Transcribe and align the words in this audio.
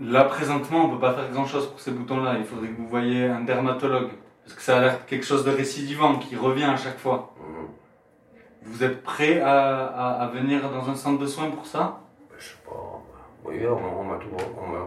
Là, 0.00 0.24
présentement, 0.24 0.86
on 0.86 0.88
peut 0.90 0.98
pas 0.98 1.12
faire 1.12 1.30
grand-chose 1.30 1.68
pour 1.68 1.78
ces 1.78 1.90
boutons-là. 1.90 2.36
Il 2.38 2.44
faudrait 2.44 2.68
que 2.68 2.76
vous 2.76 2.88
voyiez 2.88 3.26
un 3.26 3.40
dermatologue. 3.40 4.10
Parce 4.42 4.54
que 4.54 4.62
ça 4.62 4.78
a 4.78 4.80
l'air 4.80 5.06
quelque 5.06 5.26
chose 5.26 5.44
de 5.44 5.50
récidivant 5.50 6.16
qui 6.16 6.34
revient 6.36 6.64
à 6.64 6.76
chaque 6.76 6.98
fois. 6.98 7.34
Mhm. 7.38 7.66
Vous 8.62 8.82
êtes 8.84 9.02
prêt 9.02 9.40
à, 9.40 9.86
à, 9.86 10.22
à 10.22 10.26
venir 10.28 10.68
dans 10.70 10.88
un 10.88 10.94
centre 10.94 11.18
de 11.20 11.26
soins 11.26 11.50
pour 11.50 11.66
ça? 11.66 12.00
Je 12.38 12.44
sais 12.44 12.56
pas. 12.64 13.02
Oui, 13.44 13.56
on, 13.66 14.00
on 14.00 14.04
m'a 14.04 14.16
tout, 14.16 14.28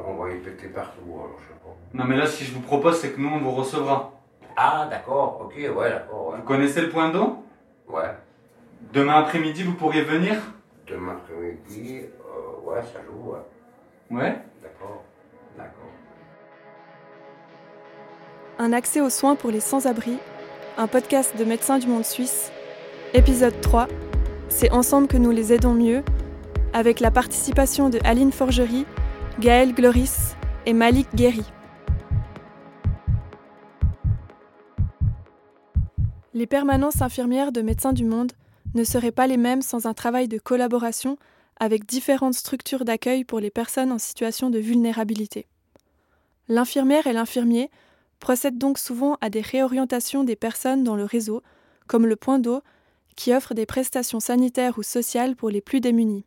on 0.07 0.13
va 0.15 0.31
y 0.31 0.37
péter 0.37 0.67
partout, 0.67 1.01
alors 1.07 1.35
je 1.39 1.43
sais 1.43 1.59
pas. 1.59 1.75
Non, 1.93 2.05
mais 2.05 2.15
là, 2.15 2.27
si 2.27 2.43
je 2.45 2.53
vous 2.53 2.61
propose, 2.61 2.99
c'est 2.99 3.11
que 3.11 3.19
nous, 3.19 3.29
on 3.29 3.39
vous 3.39 3.51
recevra. 3.51 4.11
Ah, 4.55 4.87
d'accord, 4.89 5.41
ok, 5.43 5.55
ouais, 5.55 5.89
d'accord, 5.89 6.27
ouais. 6.29 6.37
Vous 6.37 6.43
connaissez 6.43 6.81
le 6.81 6.89
point 6.89 7.09
d'eau? 7.09 7.43
Ouais. 7.87 8.11
Demain 8.93 9.15
après-midi, 9.15 9.63
vous 9.63 9.73
pourriez 9.73 10.03
venir? 10.03 10.35
Demain 10.87 11.13
après-midi, 11.13 12.01
euh, 12.01 12.69
ouais, 12.69 12.81
ça 12.83 12.99
joue, 13.07 13.31
ouais. 13.31 13.39
Ouais. 14.13 14.39
D'accord, 14.61 15.03
d'accord. 15.57 15.89
Un 18.59 18.71
accès 18.71 19.01
aux 19.01 19.09
soins 19.09 19.35
pour 19.35 19.49
les 19.49 19.59
sans-abri, 19.59 20.19
un 20.77 20.85
podcast 20.85 21.35
de 21.35 21.43
Médecins 21.43 21.79
du 21.79 21.87
Monde 21.87 22.05
Suisse. 22.05 22.51
Épisode 23.15 23.59
3. 23.61 23.87
C'est 24.49 24.69
ensemble 24.69 25.07
que 25.07 25.17
nous 25.17 25.31
les 25.31 25.51
aidons 25.51 25.73
mieux, 25.73 26.03
avec 26.73 26.99
la 26.99 27.09
participation 27.09 27.89
de 27.89 27.97
Aline 28.03 28.31
Forgerie, 28.31 28.85
Gaël 29.39 29.73
Gloris 29.73 30.35
et 30.67 30.73
Malik 30.73 31.07
Guéry. 31.15 31.45
Les 36.35 36.45
permanences 36.45 37.01
infirmières 37.01 37.51
de 37.51 37.63
Médecins 37.63 37.93
du 37.93 38.05
Monde 38.05 38.33
ne 38.75 38.83
seraient 38.83 39.11
pas 39.11 39.25
les 39.25 39.37
mêmes 39.37 39.63
sans 39.63 39.87
un 39.87 39.95
travail 39.95 40.27
de 40.27 40.37
collaboration 40.37 41.17
avec 41.63 41.85
différentes 41.85 42.33
structures 42.33 42.83
d'accueil 42.83 43.23
pour 43.23 43.39
les 43.39 43.49
personnes 43.49 43.91
en 43.91 43.97
situation 43.97 44.49
de 44.49 44.59
vulnérabilité. 44.59 45.47
L'infirmière 46.49 47.07
et 47.07 47.13
l'infirmier 47.13 47.71
procèdent 48.19 48.57
donc 48.57 48.77
souvent 48.77 49.17
à 49.21 49.29
des 49.29 49.41
réorientations 49.41 50.25
des 50.25 50.35
personnes 50.35 50.83
dans 50.83 50.97
le 50.97 51.05
réseau, 51.05 51.41
comme 51.87 52.05
le 52.05 52.17
point 52.17 52.39
d'eau, 52.39 52.61
qui 53.15 53.33
offre 53.33 53.53
des 53.53 53.65
prestations 53.65 54.19
sanitaires 54.19 54.77
ou 54.77 54.83
sociales 54.83 55.35
pour 55.37 55.49
les 55.49 55.61
plus 55.61 55.79
démunis. 55.79 56.25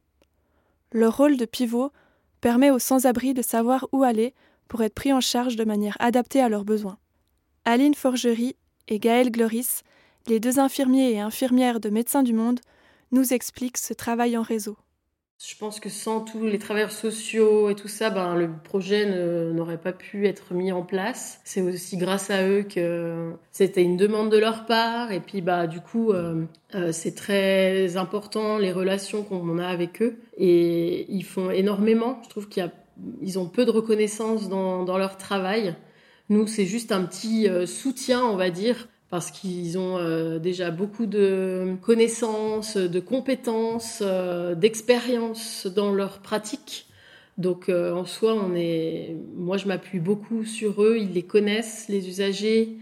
Leur 0.93 1.17
rôle 1.17 1.37
de 1.37 1.45
pivot 1.45 1.91
permet 2.41 2.71
aux 2.71 2.79
sans-abri 2.79 3.35
de 3.35 3.43
savoir 3.43 3.87
où 3.93 4.05
aller 4.05 4.35
pour 4.69 4.83
être 4.83 4.95
pris 4.95 5.13
en 5.13 5.21
charge 5.21 5.57
de 5.57 5.65
manière 5.65 5.97
adaptée 6.01 6.41
à 6.41 6.49
leurs 6.49 6.65
besoins. 6.65 6.99
Aline 7.67 7.95
Forgerie 7.95 8.57
et 8.89 8.99
Gaël 8.99 9.31
Gloris, 9.31 9.83
les 10.29 10.41
deux 10.41 10.59
infirmiers 10.59 11.13
et 11.13 11.21
infirmières 11.21 11.81
de 11.81 11.91
Médecins 11.91 12.23
du 12.23 12.33
Monde, 12.33 12.61
nous 13.13 13.35
expliquent 13.35 13.79
ce 13.79 13.93
travail 13.93 14.37
en 14.39 14.43
réseau. 14.43 14.77
Je 15.39 15.55
pense 15.55 15.81
que 15.81 15.91
sans 15.91 16.23
tous 16.23 16.47
les 16.47 16.59
travailleurs 16.59 16.93
sociaux 16.93 17.69
et 17.69 17.75
tout 17.75 17.89
ça, 17.89 18.09
ben, 18.09 18.37
le 18.37 18.51
projet 18.65 19.05
n'aurait 19.53 19.81
pas 19.81 19.93
pu 19.93 20.27
être 20.27 20.55
mis 20.55 20.73
en 20.73 20.83
place. 20.83 21.41
C'est 21.45 21.61
aussi 21.61 21.99
grâce 21.99 22.31
à 22.31 22.49
eux 22.49 22.63
que 22.63 23.33
c'était 23.53 23.83
une 23.83 23.99
demande 23.99 24.31
de 24.31 24.39
leur 24.39 24.65
part. 24.65 25.13
Et 25.13 25.21
puis, 25.21 25.43
bah, 25.43 25.67
du 25.67 25.81
coup, 25.81 26.13
euh, 26.13 26.47
euh, 26.75 26.91
c'est 26.91 27.15
très 27.15 27.99
important 27.99 28.57
les 28.57 28.73
relations 28.73 29.25
qu'on 29.25 29.59
a 29.59 29.67
avec 29.67 30.01
eux. 30.01 30.17
Et 30.39 31.05
ils 31.13 31.25
font 31.25 31.51
énormément. 31.51 32.19
Je 32.25 32.31
trouve 32.31 32.49
qu'ils 32.49 33.39
ont 33.39 33.47
peu 33.47 33.67
de 33.67 33.71
reconnaissance 33.71 34.49
dans, 34.49 34.85
dans 34.85 34.97
leur 34.97 35.19
travail. 35.19 35.75
Nous, 36.31 36.47
c'est 36.47 36.67
juste 36.67 36.93
un 36.93 37.05
petit 37.05 37.47
euh, 37.47 37.67
soutien, 37.67 38.25
on 38.25 38.37
va 38.37 38.49
dire, 38.49 38.89
parce 39.11 39.31
qu'ils 39.31 39.79
ont 39.79 39.99
euh, 39.99 40.39
déjà 40.39 40.71
beaucoup 40.71 41.07
de 41.07 41.77
connaissances, 41.83 42.77
de 42.77 43.01
compétences, 43.01 44.03
euh, 44.05 44.55
d'expérience 44.55 45.67
dans 45.67 45.93
leur 45.93 46.19
pratique. 46.19 46.87
Donc 47.39 47.69
euh, 47.69 47.93
en 47.93 48.05
soi, 48.05 48.35
on 48.35 48.55
est, 48.55 49.15
moi 49.37 49.59
je 49.59 49.69
m'appuie 49.69 50.01
beaucoup 50.01 50.45
sur 50.45 50.83
eux. 50.83 50.97
Ils 50.99 51.13
les 51.13 51.23
connaissent, 51.23 51.87
les 51.89 52.09
usagers, 52.09 52.79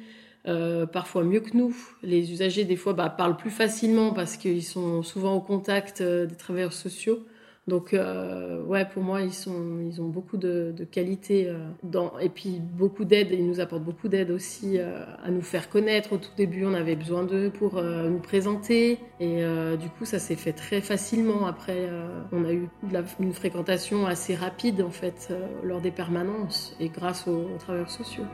euh, 0.47 0.87
parfois 0.87 1.25
mieux 1.25 1.41
que 1.41 1.57
nous. 1.57 1.77
Les 2.03 2.33
usagers 2.33 2.65
des 2.65 2.77
fois 2.77 2.95
bah, 2.95 3.11
parlent 3.11 3.37
plus 3.37 3.51
facilement 3.51 4.13
parce 4.13 4.37
qu'ils 4.37 4.65
sont 4.65 5.03
souvent 5.03 5.35
au 5.35 5.41
contact 5.41 6.03
des 6.03 6.37
travailleurs 6.37 6.73
sociaux. 6.73 7.25
Donc 7.67 7.95
euh, 7.95 8.63
ouais, 8.65 8.85
pour 8.85 9.03
moi, 9.03 9.23
ils 9.23 9.33
sont, 9.33 9.81
ils 9.81 10.03
ont 10.03 10.09
beaucoup 10.09 10.37
de, 10.37 10.75
qualités 10.91 11.49
euh, 11.49 12.09
et 12.21 12.29
puis 12.29 12.61
beaucoup 12.61 13.05
d'aide. 13.05 13.29
Ils 13.33 13.47
nous 13.47 13.61
apportent 13.61 13.85
beaucoup 13.85 14.09
d'aide 14.09 14.31
aussi 14.31 14.79
euh, 14.79 15.03
à 15.25 15.31
nous 15.31 15.41
faire 15.41 15.71
connaître. 15.71 16.13
Au 16.13 16.19
tout 16.19 16.31
début, 16.37 16.67
on 16.67 16.75
avait 16.75 16.97
besoin 16.97 17.25
d'eux 17.25 17.51
pour 17.51 17.83
nous 17.83 18.19
présenter, 18.19 18.99
et 19.21 19.43
du 19.81 19.89
coup, 19.89 20.05
ça 20.05 20.19
s'est 20.19 20.37
fait 20.37 20.53
très 20.53 20.81
facilement. 20.81 21.47
Après, 21.47 21.89
on 22.33 22.45
a 22.45 22.53
eu 22.53 22.69
une 23.21 23.33
fréquentation 23.33 24.07
assez 24.07 24.35
rapide 24.35 24.83
en 24.83 24.91
fait 24.91 25.33
lors 25.63 25.81
des 25.81 25.91
permanences 25.91 26.77
et 26.81 26.89
grâce 26.89 27.27
aux, 27.27 27.49
aux 27.55 27.59
travailleurs 27.59 27.91
sociaux. 27.91 28.25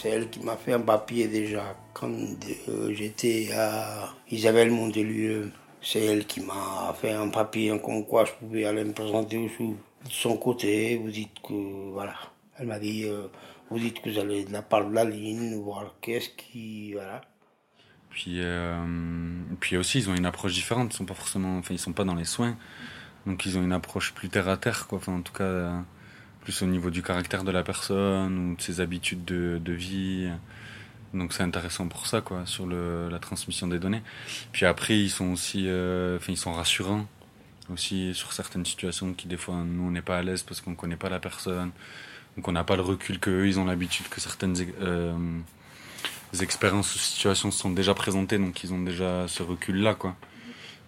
C'est 0.00 0.10
elle 0.10 0.30
qui 0.30 0.38
m'a 0.38 0.56
fait 0.56 0.74
un 0.74 0.80
papier 0.80 1.26
déjà 1.26 1.76
quand 1.92 2.08
euh, 2.08 2.94
j'étais 2.94 3.50
à 3.52 4.14
Isabelle 4.30 4.70
Montelieu. 4.70 5.50
C'est 5.82 6.04
elle 6.04 6.24
qui 6.24 6.40
m'a 6.40 6.94
fait 7.00 7.10
un 7.10 7.28
papier 7.30 7.76
comme 7.84 8.06
quoi 8.06 8.24
je 8.24 8.30
pouvais 8.34 8.64
aller 8.64 8.84
me 8.84 8.92
présenter 8.92 9.36
au 9.36 9.48
sous 9.48 9.76
de 10.04 10.10
son 10.10 10.36
côté. 10.36 10.96
Vous 10.98 11.10
dites 11.10 11.42
que 11.42 11.90
voilà. 11.90 12.14
Elle 12.56 12.68
m'a 12.68 12.78
dit 12.78 13.06
euh, 13.06 13.26
vous 13.70 13.80
dites 13.80 14.00
que 14.00 14.10
vous 14.10 14.20
allez 14.20 14.44
de 14.44 14.52
la 14.52 14.62
part 14.62 14.88
de 14.88 14.94
la 14.94 15.04
ligne, 15.04 15.60
voir 15.60 15.96
qu'est-ce 16.00 16.28
qui 16.28 16.92
voilà. 16.92 17.20
Puis, 18.10 18.36
euh, 18.38 18.76
puis 19.58 19.76
aussi, 19.76 19.98
ils 19.98 20.08
ont 20.08 20.14
une 20.14 20.26
approche 20.26 20.54
différente. 20.54 20.94
Ils 20.94 20.96
sont 20.96 21.10
enfin, 21.10 21.76
sont 21.76 21.92
pas 21.92 22.04
dans 22.04 22.14
les 22.14 22.24
soins, 22.24 22.56
donc 23.26 23.44
ils 23.46 23.58
ont 23.58 23.64
une 23.64 23.72
approche 23.72 24.14
plus 24.14 24.28
terre 24.28 24.48
à 24.48 24.58
terre, 24.58 24.86
quoi. 24.86 25.00
En 25.08 25.22
tout 25.22 25.32
cas, 25.32 25.82
plus 26.42 26.62
au 26.62 26.66
niveau 26.66 26.90
du 26.90 27.02
caractère 27.02 27.44
de 27.44 27.50
la 27.50 27.62
personne 27.62 28.38
ou 28.38 28.56
de 28.56 28.62
ses 28.62 28.80
habitudes 28.80 29.24
de, 29.24 29.60
de 29.62 29.72
vie. 29.72 30.28
Donc 31.14 31.32
c'est 31.32 31.42
intéressant 31.42 31.88
pour 31.88 32.06
ça, 32.06 32.20
quoi, 32.20 32.44
sur 32.46 32.66
le, 32.66 33.08
la 33.08 33.18
transmission 33.18 33.66
des 33.66 33.78
données. 33.78 34.02
Puis 34.52 34.66
après, 34.66 34.98
ils 34.98 35.10
sont 35.10 35.32
aussi, 35.32 35.64
euh, 35.66 36.18
ils 36.28 36.36
sont 36.36 36.52
rassurants 36.52 37.06
aussi 37.72 38.14
sur 38.14 38.32
certaines 38.32 38.64
situations 38.64 39.12
qui 39.12 39.28
des 39.28 39.36
fois 39.36 39.56
nous 39.56 39.84
on 39.84 39.90
n'est 39.90 40.02
pas 40.02 40.18
à 40.18 40.22
l'aise 40.22 40.42
parce 40.42 40.60
qu'on 40.60 40.74
connaît 40.74 40.96
pas 40.96 41.10
la 41.10 41.18
personne, 41.18 41.70
donc 42.36 42.48
on 42.48 42.52
n'a 42.52 42.64
pas 42.64 42.76
le 42.76 42.82
recul 42.82 43.18
que 43.18 43.30
eux, 43.30 43.46
ils 43.46 43.58
ont 43.58 43.64
l'habitude 43.64 44.08
que 44.08 44.20
certaines 44.20 44.56
euh, 44.80 45.14
expériences 46.40 46.94
ou 46.94 46.98
situations 46.98 47.50
se 47.50 47.58
sont 47.58 47.70
déjà 47.70 47.94
présentées, 47.94 48.38
donc 48.38 48.62
ils 48.64 48.72
ont 48.72 48.82
déjà 48.82 49.28
ce 49.28 49.42
recul-là, 49.42 49.94
quoi. 49.94 50.16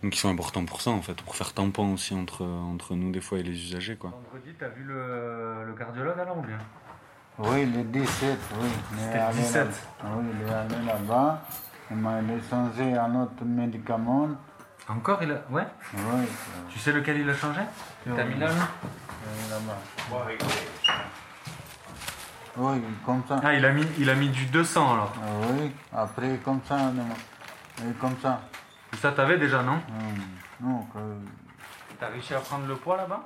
Donc 0.03 0.15
ils 0.16 0.19
sont 0.19 0.31
importants 0.31 0.65
pour 0.65 0.81
ça, 0.81 0.91
en 0.91 1.03
fait, 1.03 1.15
pour 1.22 1.37
faire 1.37 1.53
tampon 1.53 1.93
aussi 1.93 2.15
entre, 2.15 2.44
entre 2.44 2.94
nous, 2.94 3.11
des 3.12 3.21
fois, 3.21 3.38
et 3.38 3.43
les 3.43 3.53
usagers, 3.53 3.97
quoi. 3.97 4.11
Vendredi, 4.11 4.55
t'as 4.59 4.69
vu 4.69 4.83
le, 4.84 5.65
le 5.66 5.72
cardiologue 5.75 6.19
alors 6.19 6.38
ou 6.38 6.43
bien 6.43 6.59
Oui, 7.38 7.66
le 7.66 7.83
17, 7.84 8.39
oui. 8.60 8.69
Il 8.93 8.99
est 8.99 9.03
C'était 9.03 9.16
le 9.19 9.22
allé 9.25 9.37
17. 9.39 9.66
là- 9.66 10.09
Oui, 10.16 10.25
il 10.34 10.49
est 10.49 10.53
allé 10.55 10.87
là-bas. 10.87 11.43
Il 11.91 11.97
m'a 11.99 12.21
changé 12.49 12.97
un 12.97 13.15
autre 13.22 13.44
médicament. 13.44 14.28
Encore 14.89 15.22
il 15.22 15.33
a... 15.33 15.43
Ouais 15.50 15.66
Oui, 15.94 16.00
euh, 16.03 16.25
Tu 16.71 16.78
sais 16.78 16.93
lequel 16.93 17.19
il 17.21 17.28
a 17.28 17.34
changé 17.34 17.60
T'as 18.05 18.25
mis 18.25 18.39
là, 18.39 18.47
là 18.47 18.53
euh, 18.53 19.50
là-bas. 19.50 19.78
Oui, 22.56 22.83
comme 23.05 23.22
ça. 23.28 23.41
Ah, 23.44 23.55
il 23.55 23.65
a 23.65 23.72
mis, 23.72 23.84
il 23.99 24.09
a 24.10 24.15
mis 24.15 24.28
du 24.28 24.47
200 24.47 24.93
alors. 24.94 25.12
Oui, 25.53 25.71
après 25.93 26.39
comme 26.44 26.60
ça, 26.66 26.91
comme 28.00 28.16
ça. 28.22 28.41
Et 28.93 28.97
ça 28.97 29.12
t'avais 29.12 29.39
déjà, 29.39 29.62
non 29.62 29.73
Hum, 29.75 30.69
Non, 30.69 30.81
que- 30.93 31.97
T'as 31.99 32.09
réussi 32.09 32.33
à 32.34 32.39
prendre 32.41 32.67
le 32.67 32.77
poids 32.77 32.97
là-bas? 32.97 33.23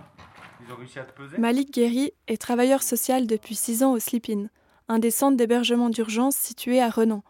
Ils 0.67 0.73
ont 0.73 0.77
réussi 0.77 0.99
à 0.99 1.05
te 1.05 1.13
peser? 1.17 1.39
Malik 1.39 1.73
Guéry 1.73 2.13
est 2.27 2.41
travailleur 2.41 2.83
social 2.83 3.27
depuis 3.27 3.55
six 3.55 3.83
ans 3.85 3.93
au 3.93 3.99
Slip-In, 4.01 4.47
un 4.89 4.99
des 4.99 5.11
centres 5.13 5.37
d'hébergement 5.37 5.91
d'urgence 5.91 6.35
situé 6.37 6.81
à 6.81 6.89
Renan. 6.91 7.23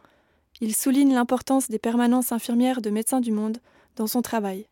Il 0.61 0.75
souligne 0.75 1.13
l'importance 1.15 1.69
des 1.69 1.79
permanences 1.79 2.33
infirmières 2.33 2.81
de 2.81 2.91
Médecins 2.91 3.21
du 3.21 3.33
Monde 3.33 3.59
dans 3.97 4.07
son 4.07 4.23
travail. 4.23 4.67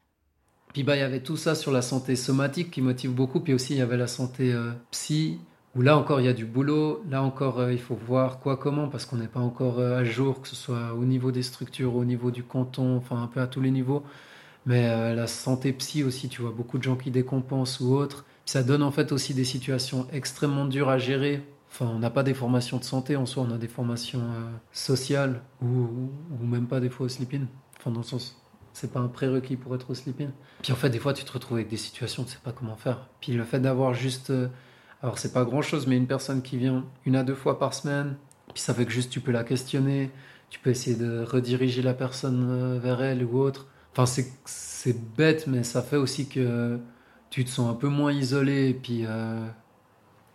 Puis 0.73 0.83
bah, 0.85 0.97
il 0.97 1.01
y 1.01 1.03
avait 1.03 1.23
tout 1.23 1.37
ça 1.37 1.55
sur 1.55 1.73
la 1.73 1.83
santé 1.83 2.17
somatique 2.17 2.71
qui 2.71 2.81
motive 2.81 3.13
beaucoup, 3.13 3.41
puis 3.41 3.53
aussi 3.53 3.75
il 3.75 3.79
y 3.79 3.83
avait 3.83 3.97
la 3.99 4.07
santé 4.07 4.53
euh, 4.53 4.73
psy, 4.93 5.39
où 5.75 5.83
là 5.83 5.97
encore 5.97 6.21
il 6.21 6.25
y 6.25 6.29
a 6.29 6.33
du 6.33 6.45
boulot, 6.45 7.03
là 7.11 7.23
encore 7.23 7.59
euh, 7.61 7.73
il 7.73 7.81
faut 7.81 7.95
voir 7.95 8.41
quoi, 8.41 8.57
comment, 8.57 8.89
parce 8.89 9.07
qu'on 9.07 9.17
n'est 9.17 9.29
pas 9.29 9.41
encore 9.41 9.79
euh, 9.79 9.99
à 9.99 10.05
jour, 10.05 10.41
que 10.43 10.49
ce 10.49 10.57
soit 10.57 10.95
au 10.95 11.05
niveau 11.05 11.31
des 11.33 11.43
structures, 11.43 11.95
au 11.97 12.05
niveau 12.05 12.31
du 12.31 12.43
canton, 12.43 12.97
enfin 12.97 13.23
un 13.23 13.27
peu 13.27 13.41
à 13.41 13.47
tous 13.47 13.61
les 13.61 13.71
niveaux. 13.71 14.03
Mais 14.67 14.87
euh, 14.89 15.15
la 15.15 15.27
santé 15.27 15.73
psy 15.73 16.05
aussi, 16.05 16.29
tu 16.29 16.41
vois, 16.43 16.53
beaucoup 16.53 16.79
de 16.79 16.83
gens 16.85 16.97
qui 16.97 17.11
décompensent 17.11 17.81
ou 17.81 17.95
autres. 17.95 18.25
Ça 18.45 18.63
donne 18.63 18.83
en 18.83 18.91
fait 18.93 19.11
aussi 19.13 19.35
des 19.35 19.45
situations 19.45 20.07
extrêmement 20.13 20.67
dures 20.67 20.89
à 20.89 20.99
gérer. 20.99 21.43
Enfin, 21.71 21.87
on 21.87 21.99
n'a 21.99 22.11
pas 22.11 22.23
des 22.23 22.35
formations 22.35 22.77
de 22.79 22.85
santé 22.85 23.17
en 23.17 23.25
soi, 23.27 23.45
on 23.49 23.53
a 23.53 23.57
des 23.59 23.67
formations 23.69 24.23
sociales 24.73 25.41
ou, 25.63 25.67
ou- 25.67 26.45
même 26.45 26.67
pas 26.67 26.81
des 26.81 26.91
fois 26.91 27.07
au 27.07 27.09
sleep-in. 27.09 27.47
Enfin, 27.79 27.91
dans 27.91 28.01
le 28.01 28.05
sens, 28.07 28.37
c'est 28.73 28.93
pas 28.93 29.01
un 29.01 29.09
prérequis 29.09 29.57
pour 29.57 29.75
être 29.75 29.91
au 29.91 29.95
sleep-in. 29.95 30.29
Puis 30.63 30.73
en 30.73 30.77
fait, 30.77 30.91
des 30.91 30.99
fois, 30.99 31.13
tu 31.15 31.25
te 31.25 31.33
retrouves 31.33 31.57
avec 31.57 31.69
des 31.69 31.77
situations, 31.77 32.25
tu 32.25 32.33
sais 32.33 32.39
pas 32.43 32.53
comment 32.53 32.77
faire. 32.77 33.09
Puis 33.21 33.33
le 33.33 33.45
fait 33.45 33.59
d'avoir 33.61 33.95
juste, 33.95 34.33
alors 35.03 35.19
c'est 35.19 35.33
pas 35.33 35.45
grand 35.45 35.63
chose, 35.63 35.87
mais 35.87 35.97
une 35.97 36.07
personne 36.07 36.43
qui 36.43 36.57
vient 36.57 36.85
une 37.05 37.17
à 37.17 37.25
deux 37.25 37.35
fois 37.35 37.59
par 37.59 37.75
semaine, 37.75 38.17
puis 38.55 38.63
ça 38.63 38.73
fait 38.73 38.87
que 38.87 38.93
juste 38.93 39.11
tu 39.11 39.21
peux 39.21 39.33
la 39.33 39.45
questionner, 39.45 40.11
tu 40.49 40.61
peux 40.61 40.71
essayer 40.71 40.97
de 40.97 41.25
rediriger 41.25 41.83
la 41.83 41.95
personne 41.95 42.47
euh, 42.49 42.79
vers 42.79 43.03
elle 43.03 43.25
ou 43.25 43.39
autre. 43.39 43.67
Enfin, 43.97 44.07
c'est 44.45 45.17
bête, 45.17 45.47
mais 45.47 45.65
ça 45.65 45.83
fait 45.83 45.97
aussi 45.97 46.29
que 46.29 46.79
tu 47.31 47.45
te 47.45 47.51
sens 47.51 47.71
un 47.71 47.75
peu 47.75 47.89
moins 47.89 48.13
isolé. 48.13 48.69
Et 48.69 48.75
puis, 48.75 49.05
euh, 49.07 49.47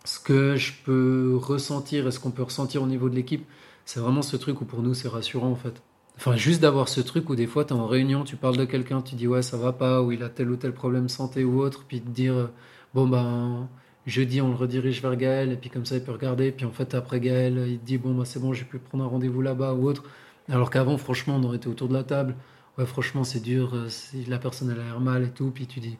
ce 0.04 0.18
que 0.20 0.56
je 0.56 0.72
peux 0.84 1.36
ressentir 1.40 2.06
et 2.06 2.10
ce 2.10 2.20
qu'on 2.20 2.30
peut 2.30 2.42
ressentir 2.42 2.82
au 2.82 2.86
niveau 2.86 3.08
de 3.08 3.14
l'équipe, 3.14 3.46
c'est 3.84 4.00
vraiment 4.00 4.22
ce 4.22 4.36
truc 4.36 4.60
où 4.60 4.64
pour 4.64 4.82
nous, 4.82 4.94
c'est 4.94 5.08
rassurant 5.08 5.50
en 5.50 5.56
fait. 5.56 5.82
Enfin, 6.16 6.36
juste 6.36 6.60
d'avoir 6.60 6.88
ce 6.88 7.00
truc 7.00 7.30
où 7.30 7.36
des 7.36 7.46
fois, 7.46 7.64
tu 7.64 7.72
es 7.74 7.76
en 7.76 7.86
réunion, 7.86 8.24
tu 8.24 8.36
parles 8.36 8.56
de 8.56 8.64
quelqu'un, 8.64 9.02
tu 9.02 9.14
dis 9.14 9.28
ouais, 9.28 9.42
ça 9.42 9.56
va 9.56 9.72
pas, 9.72 10.02
ou 10.02 10.12
il 10.12 10.22
a 10.24 10.28
tel 10.28 10.50
ou 10.50 10.56
tel 10.56 10.72
problème 10.72 11.08
santé 11.08 11.44
ou 11.44 11.60
autre, 11.60 11.84
puis 11.86 12.00
te 12.00 12.08
dire 12.10 12.34
euh, 12.34 12.46
bon 12.92 13.06
ben 13.06 13.68
jeudi 14.08 14.40
on 14.40 14.48
le 14.48 14.54
redirige 14.54 15.02
vers 15.02 15.16
Gaël 15.16 15.52
et 15.52 15.56
puis 15.56 15.70
comme 15.70 15.84
ça 15.84 15.96
il 15.96 16.02
peut 16.02 16.12
regarder 16.12 16.50
puis 16.52 16.66
en 16.66 16.72
fait 16.72 16.94
après 16.94 17.20
Gaël 17.20 17.64
il 17.68 17.78
te 17.78 17.84
dit 17.84 17.98
bon 17.98 18.14
bah 18.14 18.24
c'est 18.24 18.40
bon 18.40 18.52
j'ai 18.52 18.64
pu 18.64 18.78
prendre 18.78 19.04
un 19.04 19.08
rendez-vous 19.08 19.42
là-bas 19.42 19.74
ou 19.74 19.86
autre. 19.86 20.04
Alors 20.50 20.70
qu'avant 20.70 20.96
franchement 20.96 21.36
on 21.36 21.44
aurait 21.44 21.58
été 21.58 21.68
autour 21.68 21.88
de 21.88 21.94
la 21.94 22.04
table. 22.04 22.34
Ouais 22.78 22.86
franchement 22.86 23.24
c'est 23.24 23.40
dur 23.40 23.74
euh, 23.74 23.88
si 23.88 24.24
la 24.24 24.38
personne 24.38 24.70
elle 24.70 24.80
a 24.80 24.84
l'air 24.84 25.00
mal 25.00 25.24
et 25.24 25.30
tout 25.30 25.50
puis 25.50 25.66
tu 25.66 25.80
dis 25.80 25.98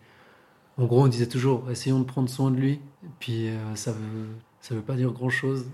en 0.79 0.87
gros 0.87 1.03
on 1.05 1.09
disait 1.09 1.29
toujours 1.29 1.71
essayons 1.71 2.01
de 2.01 2.05
prendre 2.05 2.29
soin 2.29 2.51
de 2.51 2.57
lui 2.57 2.81
puis 3.21 3.49
euh, 3.49 3.75
ça 3.75 3.93
veut 3.93 4.29
ça 4.61 4.75
veut 4.75 4.83
pas 4.83 4.95
dire 4.95 5.11
grand 5.13 5.31
chose 5.31 5.67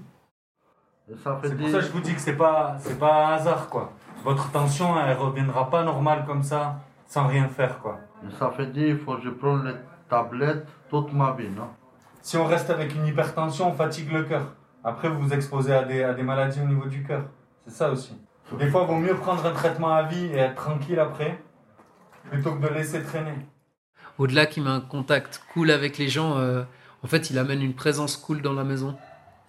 c'est 1.07 1.57
pour 1.57 1.69
ça 1.69 1.79
que 1.79 1.85
je 1.85 1.93
vous 1.93 2.01
dis 2.01 2.15
que 2.15 2.21
c'est 2.21 2.37
pas 2.37 2.79
c'est 2.81 2.99
pas 2.99 3.27
un 3.27 3.33
hasard 3.35 3.69
quoi. 3.69 3.93
Votre 4.25 4.51
tension 4.51 4.99
elle 4.99 5.17
reviendra 5.17 5.69
pas 5.69 5.85
normale 5.85 6.25
comme 6.27 6.43
ça 6.43 6.81
sans 7.07 7.27
rien 7.27 7.47
faire 7.49 7.79
quoi. 7.81 8.01
Ça 8.39 8.51
fait 8.51 8.67
dire 8.73 8.89
il 8.89 8.99
faut 8.99 9.17
que 9.17 9.23
je 9.23 9.29
prenne 9.29 9.67
les 9.67 9.75
tablettes 10.09 10.67
toute 10.89 11.13
ma 11.13 11.33
vie 11.33 11.51
non? 11.51 11.69
Si 12.25 12.39
on 12.39 12.47
reste 12.47 12.71
avec 12.71 12.95
une 12.95 13.07
hypertension, 13.07 13.69
on 13.71 13.75
fatigue 13.75 14.11
le 14.11 14.25
cœur. 14.25 14.55
Après, 14.83 15.11
vous 15.11 15.21
vous 15.21 15.35
exposez 15.35 15.75
à 15.75 15.85
des, 15.85 16.23
maladies 16.23 16.59
au 16.59 16.67
niveau 16.67 16.87
du 16.87 17.03
cœur. 17.03 17.27
C'est 17.67 17.75
ça 17.75 17.91
aussi. 17.91 18.17
Des 18.59 18.67
fois, 18.69 18.87
il 18.89 18.95
vaut 18.95 18.99
mieux 18.99 19.15
prendre 19.15 19.45
un 19.45 19.53
traitement 19.53 19.93
à 19.93 20.05
vie 20.05 20.25
et 20.33 20.39
être 20.39 20.55
tranquille 20.55 20.99
après, 20.99 21.39
plutôt 22.31 22.55
que 22.55 22.67
de 22.67 22.73
laisser 22.73 23.03
traîner. 23.03 23.35
Au-delà 24.17 24.47
qu'il 24.47 24.63
met 24.63 24.71
un 24.71 24.81
contact 24.81 25.43
cool 25.53 25.71
avec 25.71 25.99
les 25.99 26.09
gens, 26.09 26.39
euh, 26.39 26.63
en 27.03 27.09
fait, 27.09 27.29
il 27.29 27.39
amène 27.39 27.61
une 27.61 27.75
présence 27.75 28.17
cool 28.17 28.41
dans 28.41 28.55
la 28.55 28.65
maison. 28.65 28.97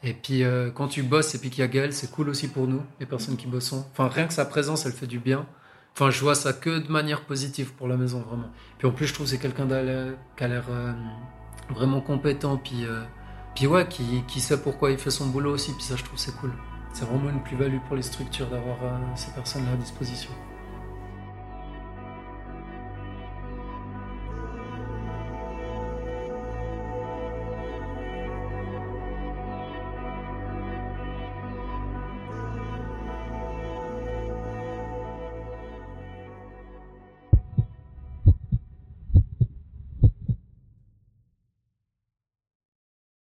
Et 0.04 0.14
puis, 0.14 0.44
euh, 0.44 0.70
quand 0.70 0.90
tu 0.90 1.02
bosses 1.02 1.34
et 1.34 1.40
puis 1.40 1.50
qu'il 1.50 1.62
y 1.62 1.64
a 1.64 1.70
Gaël, 1.70 1.94
c'est 1.94 2.12
cool 2.12 2.28
aussi 2.28 2.50
pour 2.50 2.68
nous, 2.68 2.82
les 3.00 3.06
personnes 3.06 3.38
qui 3.38 3.48
bossent. 3.48 3.72
Enfin, 3.72 4.10
rien 4.10 4.28
que 4.28 4.34
sa 4.34 4.44
présence, 4.44 4.86
elle 4.86 4.92
fait 4.92 5.08
du 5.08 5.20
bien. 5.20 5.46
Enfin, 5.94 6.10
je 6.10 6.20
vois 6.20 6.36
ça 6.36 6.52
que 6.52 6.80
de 6.80 6.92
manière 6.92 7.22
positive 7.22 7.74
pour 7.74 7.88
la 7.88 7.96
maison, 7.96 8.20
vraiment. 8.20 8.52
Puis 8.78 8.86
en 8.86 8.92
plus, 8.92 9.08
je 9.08 9.14
trouve 9.14 9.28
que 9.28 9.32
c'est 9.32 9.38
quelqu'un 9.38 9.66
qui 9.66 10.44
a 10.44 10.48
l'air 10.50 10.66
euh, 10.70 10.92
vraiment 11.70 12.02
compétent, 12.02 12.58
puis, 12.58 12.86
euh, 12.86 13.04
puis 13.56 13.68
ouais, 13.68 13.88
qui, 13.88 14.24
qui, 14.28 14.40
sait 14.40 14.62
pourquoi 14.62 14.92
il 14.92 14.98
fait 14.98 15.12
son 15.12 15.28
boulot 15.28 15.54
aussi, 15.54 15.74
puis 15.74 15.84
ça 15.84 15.96
je 15.96 16.04
trouve 16.04 16.20
c'est 16.20 16.36
cool. 16.38 16.52
C'est 16.94 17.06
vraiment 17.06 17.30
une 17.30 17.42
plus-value 17.42 17.80
pour 17.88 17.96
les 17.96 18.02
structures 18.02 18.48
d'avoir 18.48 18.78
euh, 18.84 18.98
ces 19.16 19.32
personnes-là 19.32 19.72
à 19.74 19.76
disposition. 19.76 20.32